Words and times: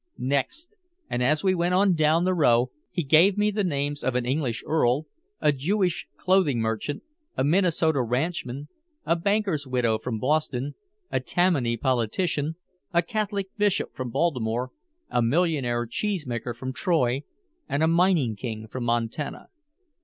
"Next." 0.17 0.73
And 1.11 1.21
as 1.21 1.43
we 1.43 1.53
went 1.53 1.75
on 1.75 1.93
down 1.93 2.23
the 2.23 2.33
row 2.33 2.71
he 2.89 3.03
gave 3.03 3.37
me 3.37 3.51
the 3.51 3.63
names 3.63 4.03
of 4.03 4.15
an 4.15 4.25
English 4.25 4.63
earl, 4.65 5.05
a 5.39 5.51
Jewish 5.51 6.07
clothing 6.17 6.59
merchant, 6.59 7.03
a 7.37 7.43
Minnesota 7.43 8.01
ranchman, 8.01 8.67
a 9.05 9.15
banker's 9.15 9.67
widow 9.67 9.99
from 9.99 10.17
Boston, 10.17 10.73
a 11.11 11.19
Tammany 11.19 11.77
politician, 11.77 12.55
a 12.91 13.03
Catholic 13.03 13.55
bishop 13.57 13.93
from 13.93 14.09
Baltimore, 14.09 14.71
a 15.11 15.21
millionaire 15.21 15.85
cheese 15.85 16.25
maker 16.25 16.55
from 16.55 16.73
Troy 16.73 17.21
and 17.69 17.83
a 17.83 17.87
mining 17.87 18.35
king 18.35 18.67
from 18.67 18.85
Montana. 18.85 19.49